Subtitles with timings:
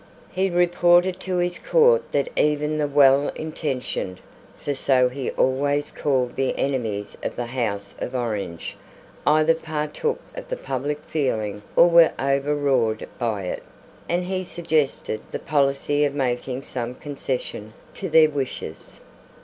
[0.31, 4.19] He reported to his court that even the well intentioned
[4.57, 8.75] for so he always called the enemies of the House of Orange
[9.27, 13.61] either partook of the public feeling or were overawed by it;
[14.09, 19.01] and he suggested the policy of making some concession to their wishes.